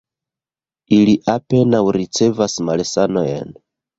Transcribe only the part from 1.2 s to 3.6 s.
apenaŭ ricevas malsanojn.